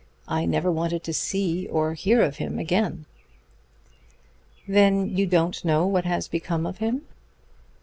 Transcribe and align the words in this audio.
I 0.27 0.45
never 0.47 0.71
wanted 0.71 1.03
to 1.03 1.13
see 1.13 1.67
or 1.67 1.93
hear 1.93 2.23
of 2.23 2.37
him 2.37 2.57
again." 2.57 3.05
"Then 4.67 5.07
you 5.15 5.27
don't 5.27 5.63
know 5.63 5.85
what 5.85 6.05
has 6.05 6.27
become 6.27 6.65
of 6.65 6.79
him?" 6.79 7.03